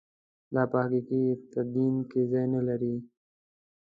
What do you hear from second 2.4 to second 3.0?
نه لري.